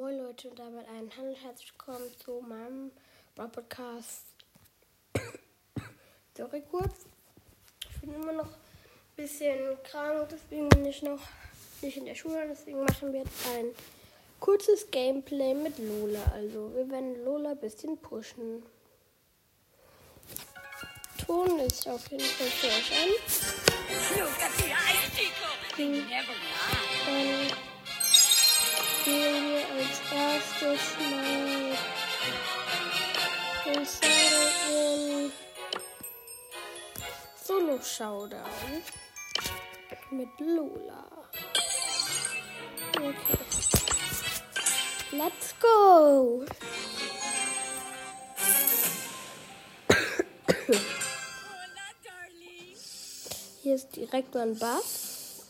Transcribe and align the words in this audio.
Moin 0.00 0.16
Leute 0.16 0.48
und 0.48 0.58
damit 0.58 0.88
ein 0.88 1.10
Hallo 1.14 1.28
und 1.28 1.44
herzlich 1.44 1.74
willkommen 1.74 2.10
zu 2.24 2.40
meinem 2.40 2.90
Podcast. 3.34 4.24
Sorry 6.34 6.62
kurz. 6.70 7.04
Ich 7.90 8.00
bin 8.00 8.14
immer 8.14 8.32
noch 8.32 8.46
ein 8.46 9.16
bisschen 9.16 9.76
krank, 9.82 10.26
deswegen 10.30 10.70
bin 10.70 10.86
ich 10.86 11.02
noch 11.02 11.20
nicht 11.82 11.98
in 11.98 12.06
der 12.06 12.14
Schule. 12.14 12.48
Deswegen 12.48 12.82
machen 12.82 13.12
wir 13.12 13.20
jetzt 13.20 13.46
ein 13.54 13.66
kurzes 14.40 14.90
Gameplay 14.90 15.52
mit 15.52 15.78
Lola. 15.78 16.32
Also 16.32 16.74
wir 16.74 16.90
werden 16.90 17.22
Lola 17.22 17.50
ein 17.50 17.60
bisschen 17.60 17.98
pushen. 17.98 18.62
Ton 21.26 21.58
ist 21.58 21.86
auf 21.86 22.10
jeden 22.10 22.24
Fall 22.24 22.46
für 22.46 22.68
euch 22.68 22.90
an. 23.02 23.10
Look 24.16 24.42
at 24.42 24.50
the 24.56 24.72
eyes, 24.72 26.08
never. 26.08 27.69
Erstes 30.62 30.98
mal 30.98 31.76
den 33.64 33.86
Shadow 33.86 34.50
in 34.68 35.32
Solo 37.42 37.80
Showdown 37.82 38.82
mit 40.10 40.28
Lola. 40.40 41.06
Okay. 42.96 43.38
Let's 45.12 45.54
go! 45.60 46.44
Hier 53.62 53.74
ist 53.74 53.96
direkt 53.96 54.36
ein 54.36 54.58
Bass. 54.58 55.44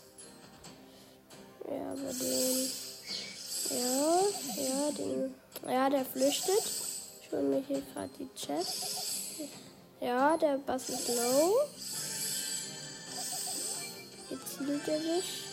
Ja, 1.67 1.91
aber 1.91 2.13
den. 2.13 2.80
Ja, 3.71 4.21
ja, 4.63 4.91
den. 4.91 5.33
Ja, 5.67 5.89
der 5.89 6.05
flüchtet. 6.05 6.63
Ich 7.21 7.31
hole 7.31 7.43
mir 7.43 7.63
hier 7.67 7.81
gerade 7.93 8.09
die 8.19 8.29
Chat. 8.35 8.65
Ja, 10.01 10.35
der 10.35 10.57
Bass 10.57 10.89
ist 10.89 11.07
low. 11.09 11.53
Jetzt 14.29 14.57
hielt 14.57 14.87
er 14.87 14.99
sich. 14.99 15.43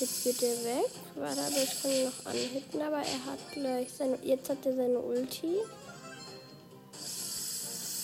Jetzt 0.00 0.24
geht 0.24 0.42
er 0.42 0.64
weg. 0.64 0.90
Warte, 1.14 1.40
aber 1.40 1.62
ich 1.62 1.82
kann 1.82 1.90
ihn 1.90 2.04
noch 2.04 2.26
anhitten, 2.26 2.82
aber 2.82 2.98
er 2.98 3.24
hat 3.24 3.52
gleich 3.52 3.88
seine. 3.96 4.18
Jetzt 4.22 4.48
hat 4.50 4.64
er 4.66 4.74
seine 4.74 4.98
Ulti. 4.98 5.58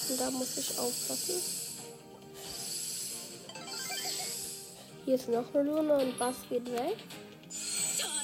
Und 0.09 0.21
da 0.21 0.31
muss 0.31 0.57
ich 0.59 0.79
aufpassen. 0.79 1.41
Hier 5.05 5.15
ist 5.17 5.29
noch 5.29 5.55
eine 5.55 5.63
Luna 5.65 5.99
und 5.99 6.19
Bass 6.19 6.37
geht 6.49 6.71
weg. 6.73 6.97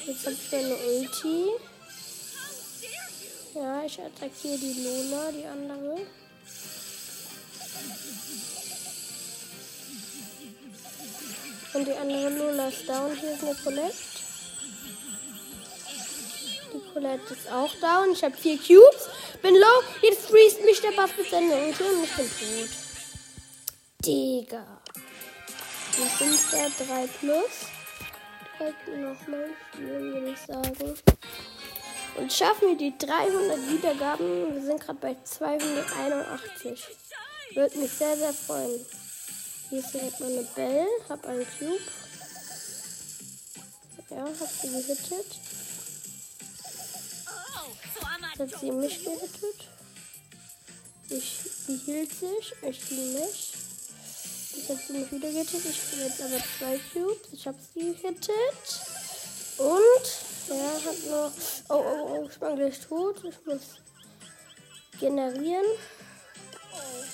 Jetzt 0.09 0.25
habe 0.25 0.37
ich 0.37 0.53
meine 0.53 0.75
Ulti. 0.75 1.51
Ja, 3.55 3.85
ich 3.85 4.01
attackiere 4.01 4.57
die 4.57 4.83
Lola, 4.83 5.31
die 5.31 5.45
andere. 5.45 6.01
Und 11.75 11.87
die 11.87 11.93
andere 11.93 12.31
Lola 12.31 12.69
ist 12.69 12.89
down. 12.89 13.15
Hier 13.21 13.35
ist 13.35 13.43
eine 13.43 13.55
Colette. 13.57 13.95
Die 16.73 16.93
Colette 16.95 17.35
ist 17.35 17.53
auch 17.53 17.75
down. 17.75 18.13
Ich 18.13 18.25
habe 18.25 18.35
vier 18.35 18.57
Cubes. 18.57 19.11
Bin 19.43 19.57
low. 19.57 19.83
Jetzt 20.01 20.27
freest 20.31 20.65
mich 20.65 20.81
der 20.81 20.93
Bass 20.93 21.11
mit 21.19 21.29
seiner 21.29 21.55
Ulti 21.55 21.83
und 21.83 22.05
ich 22.05 22.17
bin 22.17 22.31
tot. 22.31 22.71
Digga. 24.07 24.81
Sind 26.19 26.51
bei 26.51 26.87
3 26.87 27.07
plus. 27.21 27.78
Direkt 28.59 28.89
nochmal 28.89 29.51
spielen, 29.73 30.13
würde 30.13 30.31
ich 30.31 30.41
sagen. 30.41 30.95
Und 32.17 32.33
schaffen 32.33 32.69
wir 32.69 32.77
die 32.77 32.99
300 32.99 33.71
Wiedergaben. 33.71 34.55
Wir 34.55 34.63
sind 34.63 34.81
gerade 34.81 34.99
bei 34.99 35.17
281. 35.23 36.85
Würde 37.55 37.79
mich 37.79 37.93
sehr, 37.93 38.17
sehr 38.17 38.33
freuen. 38.33 38.85
Hier 39.71 39.79
ist 39.79 39.95
direkt 39.95 40.19
meine 40.19 40.43
Bell. 40.57 40.87
Hab 41.09 41.25
einen 41.27 41.47
Cube. 41.59 41.79
Ja, 44.11 44.25
hab 44.25 44.49
sie 44.49 44.69
gehittet. 44.69 45.27
Hat 48.39 48.61
sie 48.61 48.71
mich 48.73 49.05
gehittet. 49.05 49.69
Ich, 51.11 51.39
sie 51.67 51.77
hielt 51.77 52.11
sich. 52.13 52.53
Ich 52.63 52.85
hielt 52.85 53.21
mich. 53.21 53.58
Jetzt 54.59 54.71
hat 54.71 54.79
sie 54.89 54.93
mich 54.95 55.13
wieder 55.13 55.31
gehittet. 55.31 55.65
Ich 55.65 55.83
bin 55.83 56.01
jetzt 56.01 56.21
aber 56.21 56.39
zwei 56.59 56.81
Cubes. 56.93 57.33
Ich 57.33 57.47
habe 57.47 57.59
sie 57.75 57.93
gehittet. 57.93 58.29
Und 59.57 60.05
er 60.49 60.85
hat 60.85 61.07
noch. 61.09 61.33
Oh, 61.69 61.75
oh, 61.75 62.09
oh, 62.11 62.29
ich 62.29 62.39
bin 62.39 62.57
gleich 62.57 62.81
tot. 62.81 63.23
Ich 63.23 63.47
muss 63.47 63.77
generieren. 64.99 65.65
Oh? 66.73 67.05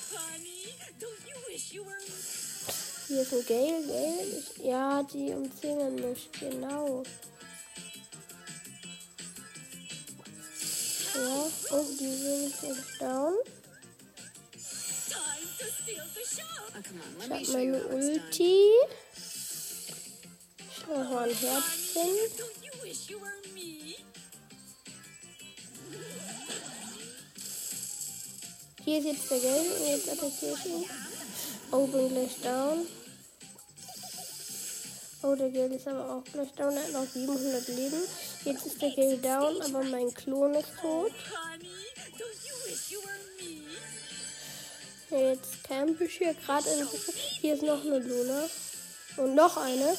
Hier 3.09 3.21
ist 3.21 3.34
ein 3.34 3.47
Gale. 3.47 3.87
Gale. 3.88 4.22
Ich, 4.22 4.65
ja, 4.65 5.03
die 5.03 5.32
umzingeln 5.32 5.97
mich. 5.97 6.31
Genau. 6.41 7.03
Ja, 11.15 11.76
und 11.76 12.00
die 12.00 12.16
sind 12.16 12.55
jetzt 12.62 13.00
down. 13.03 13.34
Ich 16.36 17.28
let 17.28 17.46
hab 17.46 17.48
meine 17.54 17.84
Ulti. 17.86 18.58
Ich 20.58 20.86
mach 20.88 21.10
mal 21.10 21.28
ein 21.28 21.34
Herzchen. 21.34 22.10
Hier 28.84 28.98
ist 28.98 29.06
jetzt 29.06 29.30
der 29.30 29.38
Gelb 29.38 29.80
und 29.80 29.86
jetzt 29.86 30.08
attackiere 30.10 30.56
ich 30.58 30.66
ihn. 30.66 30.84
Oh, 31.70 31.86
bin 31.86 32.08
gleich 32.10 32.40
down. 32.42 32.86
Oh, 35.22 35.34
der 35.34 35.48
Gelb 35.48 35.72
ist 35.72 35.88
aber 35.88 36.16
auch 36.16 36.24
gleich 36.24 36.52
down. 36.52 36.76
Er 36.76 36.82
hat 36.82 36.92
noch 36.92 37.06
700 37.10 37.68
Leben. 37.68 38.02
Jetzt 38.44 38.66
ist 38.66 38.82
der 38.82 38.90
Gelb 38.90 39.22
down, 39.22 39.62
aber 39.62 39.84
mein 39.84 40.12
Klon 40.12 40.54
ist 40.54 40.68
tot. 40.82 41.12
Jetzt 45.14 45.62
camp 45.62 46.00
ich 46.00 46.16
hier 46.16 46.34
gerade 46.34 46.69
in 46.70 46.88
Hier 47.41 47.54
ist 47.54 47.62
noch 47.62 47.80
eine 47.84 48.00
Luna. 48.00 48.48
Und 49.16 49.36
noch 49.36 49.56
eine. 49.56 49.97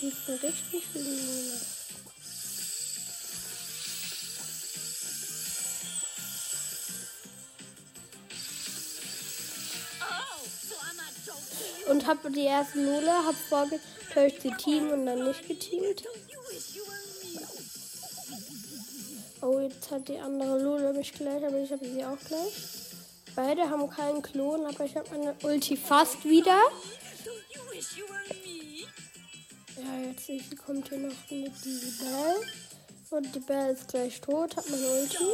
Hier 0.00 0.08
ist 0.08 0.16
eine 0.26 0.42
richtig 0.42 0.82
viele 0.92 1.04
Luna. 1.04 1.60
Und 11.88 12.06
habe 12.06 12.30
die 12.30 12.44
erste 12.44 12.82
Lola, 12.82 13.24
habe 13.24 13.36
vorgetäuscht 13.48 14.42
sie 14.42 14.50
Team 14.56 14.90
und 14.90 15.06
dann 15.06 15.28
nicht 15.28 15.46
geteamt. 15.46 16.02
Oh, 19.42 19.58
jetzt 19.58 19.90
hat 19.90 20.06
die 20.06 20.20
andere 20.20 20.56
Lola 20.62 20.92
mich 20.92 21.12
gleich, 21.12 21.44
aber 21.44 21.58
ich 21.58 21.72
habe 21.72 21.84
sie 21.84 22.04
auch 22.04 22.18
gleich. 22.28 22.52
Beide 23.34 23.68
haben 23.68 23.90
keinen 23.90 24.22
Klon, 24.22 24.64
aber 24.64 24.84
ich 24.84 24.94
habe 24.94 25.10
meine 25.10 25.34
Ulti 25.42 25.76
fast 25.76 26.24
wieder. 26.24 26.60
Ja, 29.76 29.98
jetzt 30.06 30.56
kommt 30.64 30.88
hier 30.88 30.98
noch 30.98 31.30
mit 31.30 31.52
die 31.64 31.94
Bell. 31.98 32.36
Und 33.10 33.34
die 33.34 33.40
Bell 33.40 33.72
ist 33.72 33.88
gleich 33.88 34.20
tot, 34.20 34.56
hat 34.56 34.70
meine 34.70 34.88
Ulti. 34.88 35.24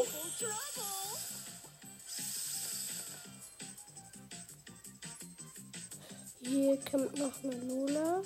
Hier 6.40 6.78
kommt 6.90 7.18
noch 7.18 7.44
eine 7.44 7.56
Lola. 7.56 8.22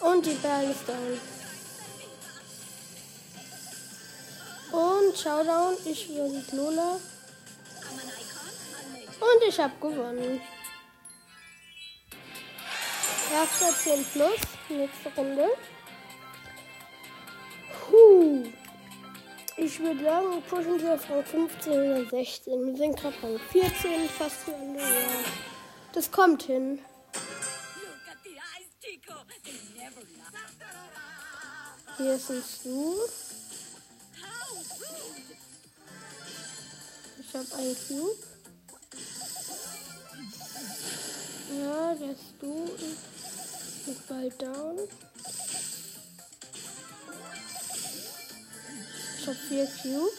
Und 0.00 0.24
die 0.24 0.34
Bell 0.36 0.70
ist 0.70 0.88
down. 0.88 1.41
Und 5.12 5.18
Showdown, 5.18 5.76
ich 5.84 6.06
versus 6.06 6.52
Lola. 6.52 6.98
Und 9.20 9.46
ich 9.46 9.60
habe 9.60 9.74
gewonnen. 9.78 10.40
Erster 13.30 13.76
10 13.76 14.04
plus, 14.06 14.40
nächste 14.70 15.14
Runde. 15.14 15.48
Puh. 17.90 18.44
Ich 19.58 19.78
würde 19.80 20.02
sagen, 20.02 20.42
pushen 20.48 20.80
wir 20.80 20.94
auf 20.94 21.10
Rang 21.10 21.24
15 21.24 21.72
oder 21.72 22.06
16. 22.06 22.66
Wir 22.66 22.76
sind 22.78 22.98
gerade 22.98 23.22
Rang 23.22 23.38
14, 23.38 24.08
fast 24.08 24.46
zu 24.46 24.52
Ende. 24.52 24.80
Das 25.92 26.10
kommt 26.10 26.44
hin. 26.44 26.78
Hier 31.98 32.14
ist 32.14 32.30
ein 32.30 32.42
Stu. 32.42 32.94
Ich 37.32 37.38
habe 37.38 37.62
einen 37.62 37.76
Cube. 37.88 38.16
Ja, 41.58 41.94
der 41.94 42.14
Stu 42.14 42.64
ist 43.90 44.06
bald 44.06 44.42
down. 44.42 44.78
Ich 49.18 49.26
hab 49.26 49.34
vier 49.48 49.66
Cubes. 49.80 50.12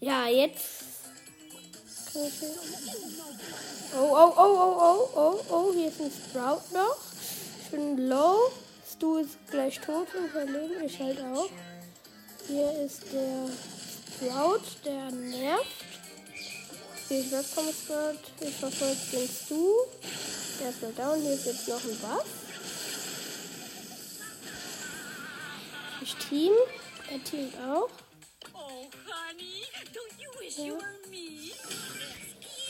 Ja, 0.00 0.26
jetzt. 0.26 0.66
hier- 2.12 2.30
Oh, 3.96 4.10
oh, 4.12 4.34
oh, 4.36 4.42
oh, 4.60 4.76
oh, 4.82 5.10
oh, 5.14 5.44
oh, 5.48 5.72
hier 5.72 5.88
ist 5.88 6.00
ein 6.02 6.12
Sprout 6.12 6.60
noch. 6.74 6.98
Ich 7.62 7.70
bin 7.70 7.96
low. 8.06 8.52
Stu 8.86 9.16
ist 9.16 9.38
gleich 9.50 9.80
tot 9.80 10.08
und 10.14 10.28
verlegen. 10.30 10.84
Ich 10.84 11.00
halt 11.00 11.20
auch. 11.22 11.48
Hier 12.46 12.70
ist 12.84 13.00
der 13.12 13.48
Sprout, 14.20 14.60
der 14.84 15.10
nervt. 15.12 15.66
Weg 17.08 17.24
vom 17.46 17.72
Sprout. 17.72 18.18
Ich 18.40 18.54
verfolge 18.54 18.98
den 19.12 19.26
Stu. 19.26 19.86
Der 20.60 20.68
ist 20.68 20.82
mal 20.82 20.92
down. 20.92 21.22
Hier 21.22 21.32
ist 21.32 21.46
jetzt 21.46 21.68
noch 21.68 21.82
ein 21.82 21.98
Buff. 21.98 22.26
Ich 26.02 26.14
team. 26.16 26.52
Er 27.10 27.24
teamt 27.24 27.54
auch. 27.60 27.88
Oh, 28.52 28.86
honey, 29.06 29.64
don't 29.94 30.20
you 30.20 30.30
wish 30.38 30.58
Yeah. 30.58 30.66
you 30.66 30.74
were 30.74 30.98
me? 31.10 31.52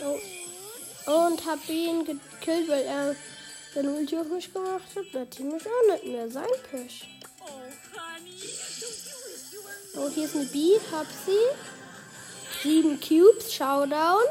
Oh. 0.05 1.26
Und 1.26 1.44
hab 1.47 1.69
ihn 1.69 2.05
gekillt, 2.05 2.69
weil 2.69 2.85
er 2.85 3.17
seine 3.75 3.91
Ulti 3.91 4.17
auf 4.17 4.29
mich 4.29 4.52
gemacht 4.52 4.85
hat. 4.94 5.12
Der 5.12 5.29
Team 5.29 5.52
ist 5.56 5.67
auch 5.67 5.94
nicht 5.94 6.06
mehr 6.06 6.31
sein 6.31 6.47
Pech. 6.70 7.08
Oh, 10.02 10.08
hier 10.08 10.25
ist 10.25 10.35
eine 10.35 10.47
B. 10.47 10.79
Hab 10.91 11.06
sie. 11.26 12.62
Sieben 12.62 12.99
Cubes. 12.99 13.52
Showdown. 13.52 14.23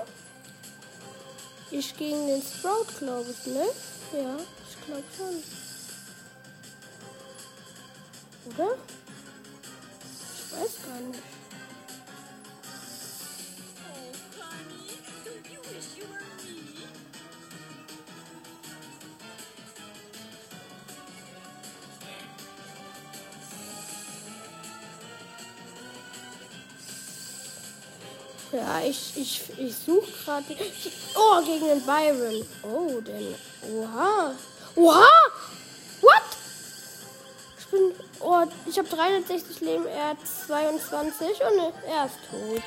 Ich 1.70 1.96
gegen 1.96 2.26
den 2.26 2.42
Sprout, 2.42 2.88
glaube 2.98 3.30
ich, 3.30 3.46
ne? 3.46 3.66
Ja, 4.14 4.38
ich 4.68 4.86
glaube 4.86 5.04
schon. 5.16 5.44
Oder? 8.52 8.78
Ich 10.34 10.60
weiß 10.60 10.72
gar 10.88 11.00
nicht. 11.02 11.39
Ja, 28.52 28.82
ich, 28.82 29.16
ich, 29.16 29.44
ich 29.60 29.76
suche 29.76 30.12
gerade. 30.26 30.56
Oh, 31.16 31.42
gegen 31.46 31.68
den 31.68 31.86
Byron. 31.86 32.48
Oh, 32.64 33.00
den. 33.00 33.36
Oha. 33.72 34.34
Oha! 34.76 35.08
What? 36.02 36.24
Ich 37.60 37.68
bin. 37.68 37.94
Oh, 38.20 38.44
ich 38.66 38.78
habe 38.78 38.90
360 38.90 39.62
Leben, 39.62 39.86
er 39.86 40.10
hat 40.10 40.18
22 40.48 41.28
und 41.28 41.74
er 41.88 42.06
ist 42.06 42.18
tot. 42.30 42.64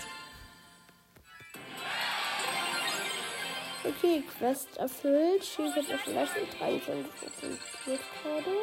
Okay, 3.84 4.23
Quest 4.38 4.76
erfüllt. 4.76 5.44
Shield 5.44 5.75
wird 5.75 5.90
erfüllt. 5.90 6.17
23 6.61 7.58
plus 7.82 7.99
gerade. 8.23 8.56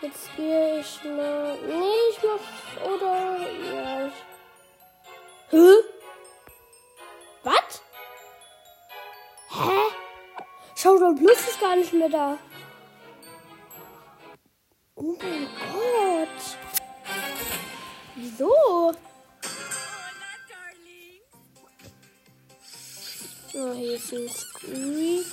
Jetzt 0.00 0.36
gehe 0.36 0.80
ich 0.80 1.04
mal. 1.04 1.56
Nee, 1.68 1.94
ich 2.10 2.18
mach. 2.24 2.84
Oder. 2.84 3.38
Ja, 3.38 4.06
ich. 4.08 4.31
Hä? 5.52 5.82
Was? 7.44 7.82
Hä? 9.50 9.80
Showdown 10.76 11.16
Plus 11.16 11.40
ist 11.48 11.60
gar 11.60 11.76
nicht 11.76 11.92
mehr 11.92 12.08
da. 12.08 12.38
Oh 14.94 15.14
mein 15.20 15.48
Gott. 15.72 16.40
Wieso? 18.16 18.94
Oh, 23.54 23.72
hier 23.74 23.96
ist 23.96 24.12
ein 24.14 24.28
Squeak. 24.30 25.26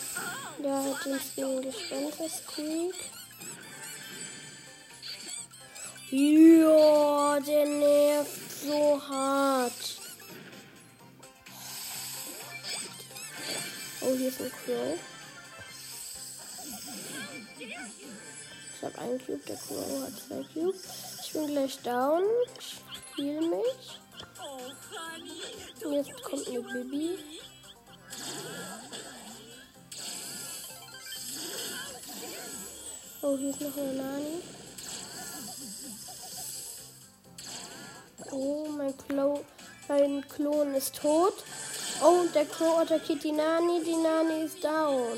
Da 0.62 0.84
hat 0.84 1.06
den 1.06 1.20
Skin 1.20 1.62
gespannt, 1.62 2.20
der 2.20 2.30
Squeak. 2.30 2.96
Ja, 6.12 7.40
der 7.40 7.66
nervt 7.66 8.52
so 8.62 9.02
hart. 9.08 9.79
Hier 14.20 14.28
ist 14.28 14.42
ein 14.42 14.52
Crow. 14.52 15.00
Ich 18.76 18.84
habe 18.84 18.98
einen 19.00 19.26
Cube, 19.26 19.40
der 19.48 19.56
Crow 19.56 20.02
hat 20.02 20.14
zwei 20.28 20.44
Cubes. 20.54 20.82
Ich 21.24 21.32
bin 21.32 21.48
gleich 21.48 21.80
down. 21.84 22.24
Ich 22.60 22.82
heal 23.16 23.42
mich. 23.42 24.00
Jetzt 25.90 26.24
kommt 26.24 26.48
eine 26.48 26.60
Bibi. 26.60 27.18
Oh, 33.22 33.38
hier 33.38 33.50
ist 33.52 33.62
noch 33.62 33.78
eine 33.78 33.94
Nani. 33.94 34.42
Oh, 38.32 38.68
mein, 38.68 38.98
Klo 38.98 39.46
mein 39.88 40.28
Klon 40.28 40.76
ist 40.76 40.96
tot. 40.96 41.34
Oh, 42.02 42.24
der 42.34 42.46
Crow 42.46 42.80
attackiert 42.80 43.24
die 43.24 43.32
Nani. 43.32 43.84
Die 43.84 43.96
Nani 43.96 44.44
ist 44.46 44.64
down. 44.64 45.18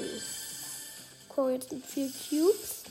Crow 1.29 1.51
jetzt 1.51 1.71
mit 1.71 1.85
vier 1.85 2.09
Cubes. 2.09 2.81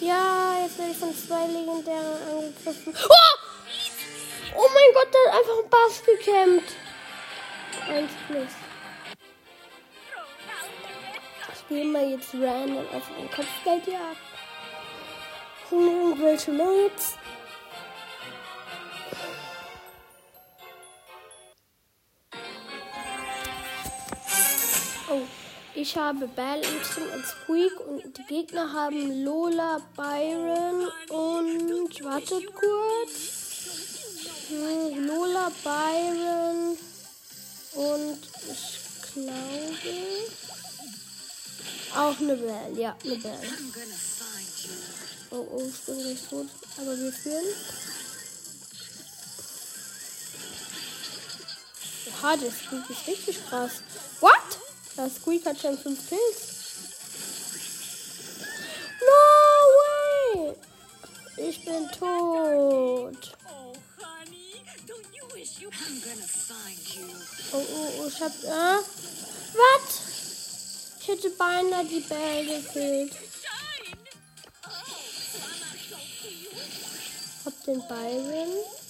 Ja, 0.00 0.58
jetzt 0.62 0.78
werde 0.78 0.92
ich 0.92 0.98
von 0.98 1.14
zwei 1.14 1.46
Legendären 1.46 2.22
angegriffen. 2.28 2.94
Oh! 3.08 3.42
Oh 4.56 4.68
mein 4.74 4.94
Gott, 4.94 5.08
da 5.12 5.32
hat 5.32 5.38
einfach 5.38 5.58
ein 5.62 5.70
Bass 5.70 6.02
gekämpft. 6.04 6.74
Eins 7.88 8.10
plus. 8.26 8.71
Ich 11.72 11.78
gehe 11.78 11.86
mal 11.86 12.06
jetzt 12.06 12.34
random 12.34 12.84
auf 12.94 13.08
den 13.18 13.30
Kopfgeldjagd. 13.30 14.18
Mir 15.70 15.90
irgendwelche 15.90 16.50
Mates. 16.50 17.14
Oh, 25.10 25.22
ich 25.74 25.96
habe 25.96 26.26
Bell, 26.26 26.60
Instinct 26.60 27.14
und 27.14 27.24
Squeak 27.24 27.80
und 27.88 28.18
die 28.18 28.24
Gegner 28.24 28.70
haben 28.70 29.24
Lola, 29.24 29.80
Byron 29.96 30.88
und 31.08 32.04
wartet 32.04 32.52
kurz. 32.52 33.70
Hm, 34.50 35.06
Lola, 35.06 35.50
Byron 35.64 36.76
und 37.76 38.18
ich 38.50 39.14
glaube 39.14 40.41
auch 41.96 42.18
eine 42.18 42.36
Bell. 42.36 42.78
Ja, 42.78 42.96
eine 43.04 43.16
Bell. 43.16 43.38
Oh, 45.30 45.46
oh, 45.50 45.62
ich 45.66 45.80
bin 45.80 45.98
gleich 45.98 46.22
tot. 46.28 46.46
Aber 46.78 46.98
wir 46.98 47.12
führen. 47.12 47.44
Oha, 52.08 52.36
der 52.36 52.50
Squeak 52.50 52.90
ist 52.90 53.06
richtig 53.06 53.46
krass. 53.48 53.72
What? 54.20 54.32
Der 54.96 55.10
Squeak 55.10 55.46
hat 55.46 55.60
schon 55.60 55.78
5 55.78 56.08
Kills. 56.08 56.52
No 59.00 60.44
way! 60.44 60.54
Ich 61.36 61.64
bin 61.64 61.88
tot. 61.88 63.36
Oh. 63.48 63.72
Oh, 67.52 67.66
oh, 67.74 67.92
oh, 68.00 68.06
ich 68.06 68.20
hab. 68.20 68.32
Äh, 68.44 68.82
was? 69.54 70.01
Hätte 71.12 71.28
beinahe 71.28 71.84
die 71.84 72.00
Bell 72.00 72.62
so 72.62 72.72
cute. 72.72 73.14
Hab 77.44 77.64
den 77.66 77.82
Byron. 77.86 78.81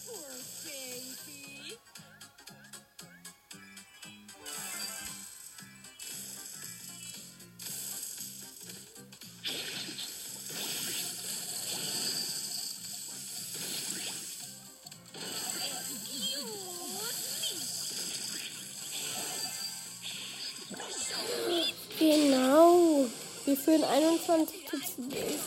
Schön 23.72 23.84
21 23.84 24.68
zu 24.68 24.76
12. 24.78 25.38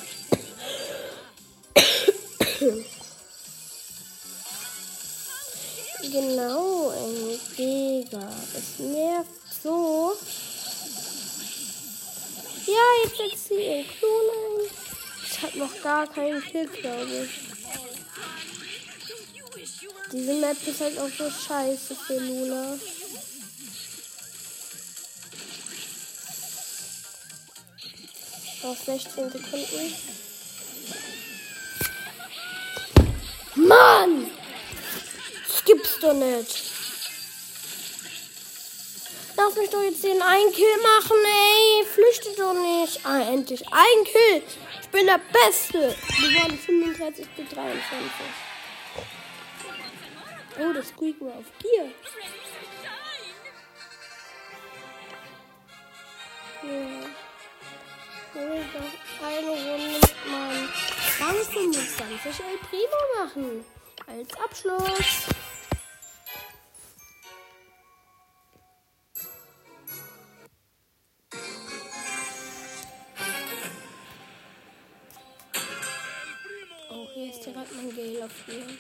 genau, 6.12 6.92
ey, 6.92 7.40
Digga. 7.56 8.28
Das 8.54 8.80
nervt 8.80 9.30
so. 9.62 10.14
Ja, 12.66 12.74
jetzt 13.04 13.18
setzt 13.18 13.48
sie 13.48 13.62
ihren 13.62 13.86
Klon 13.88 14.28
ein. 14.34 14.70
Ich 15.24 15.42
hab 15.44 15.56
noch 15.56 15.82
gar 15.84 16.08
keinen 16.08 16.42
Kill, 16.42 16.68
glaube 16.68 17.28
ich. 17.28 17.30
Diese 20.12 20.34
Map 20.34 20.58
ist 20.66 20.82
halt 20.82 20.98
auch 20.98 21.10
so 21.10 21.30
scheiße 21.30 21.96
für 21.96 22.18
Luna. 22.18 22.80
Auf 28.66 28.80
16 28.84 29.30
Sekunden. 29.30 29.96
Mann! 33.54 34.32
Das 35.48 35.64
gibt's 35.66 36.00
doch 36.00 36.14
nicht. 36.14 36.64
Lass 39.38 39.56
mich 39.56 39.70
doch 39.70 39.84
jetzt 39.84 40.04
den 40.04 40.20
einen 40.20 40.52
Kill 40.52 40.78
machen, 40.82 41.18
ey. 41.26 41.86
Flüchte 41.86 42.30
doch 42.38 42.54
nicht. 42.56 43.06
Ah, 43.06 43.20
endlich. 43.32 43.64
Ein 43.68 44.04
Kill. 44.04 44.42
Ich 44.82 44.90
bin 44.90 45.06
der 45.06 45.20
Beste. 45.32 45.96
Wir 46.20 46.42
waren 46.42 46.58
35 46.58 47.26
zu 47.36 47.44
23. 47.44 47.82
Oh, 50.58 50.74
das 50.74 50.88
Squeak 50.88 51.22
war 51.22 51.36
auf 51.36 51.46
Gier. 51.60 51.92
25 62.26 62.44
El 62.44 62.58
Primo 62.58 63.00
machen. 63.24 63.66
Als 64.08 64.34
Abschluss. 64.40 65.28
Oh, 76.90 77.08
hier 77.14 77.32
ist 77.32 77.46
direkt 77.46 77.76
mein 77.76 77.96
Gale 77.96 78.26
auf 78.26 78.32
on. 78.48 78.78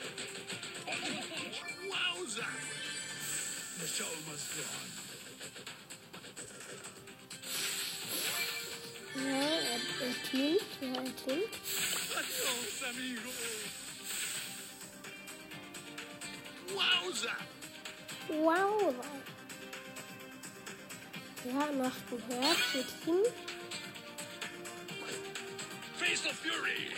Ja, 9.16 9.22
er, 9.22 9.80
er 10.02 10.16
teamt. 10.32 10.62
Ja, 10.82 10.88
er 10.88 11.16
teamt. 11.16 11.65
Adios, 12.86 12.98
amigo! 12.98 13.32
Wowza! 16.76 17.36
Wow. 18.30 18.96
Ja, 21.46 21.72
macht 21.72 22.12
ein 22.12 22.24
Herz 22.30 22.58
mit. 22.76 23.34
Face 25.98 26.26
of 26.26 26.34
Fury! 26.34 26.94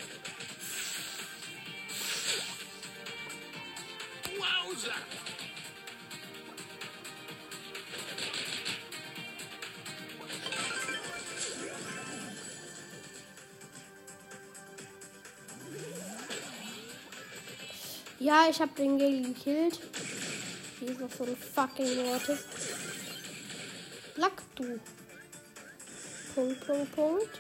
Ja, 18.28 18.46
ich 18.50 18.60
hab 18.60 18.76
den 18.76 18.98
gekillt. 18.98 19.80
Hier 20.82 20.90
ist 20.90 21.00
noch 21.00 21.10
so 21.10 21.24
ein 21.24 21.38
fucking 21.38 22.04
Mortis. 22.04 22.44
Lack 24.18 24.44
du. 24.56 24.78
Punkt, 26.36 26.68
Punkt, 26.68 26.92
Punkt. 26.94 27.40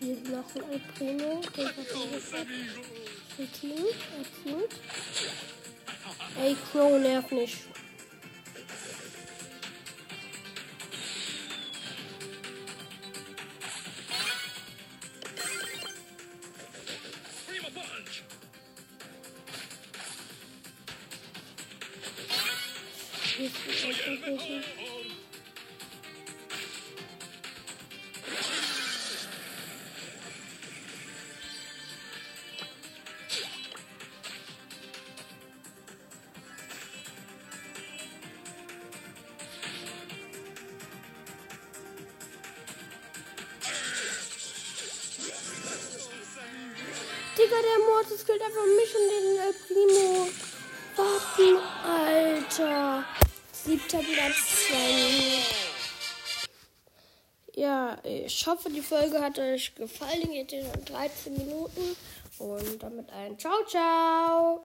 Hier 0.00 0.14
ist 0.14 0.26
noch 0.26 0.52
ein 0.56 0.72
El 0.72 0.80
Primo. 0.98 1.40
Ey, 6.42 6.56
Crow 6.72 6.98
nervt 6.98 7.30
nicht. 7.30 7.75
Digga, 23.38 23.50
der 47.60 47.78
Mortis 47.84 48.24
killt 48.24 48.40
einfach 48.40 48.64
mich 48.64 48.94
und 48.96 49.08
den 49.10 49.36
El 49.38 49.52
Primo. 49.66 50.28
Warten, 50.96 51.58
Alter. 51.84 53.15
Siebter 53.66 53.98
Platz, 53.98 54.70
Ja, 57.56 57.98
ich 58.04 58.46
hoffe, 58.46 58.70
die 58.70 58.80
Folge 58.80 59.20
hat 59.20 59.40
euch 59.40 59.74
gefallen. 59.74 60.30
Geht 60.30 60.52
schon 60.52 60.84
13 60.84 61.32
Minuten. 61.32 61.96
Und 62.38 62.80
damit 62.80 63.10
ein 63.10 63.36
Ciao, 63.40 63.64
ciao. 63.66 64.54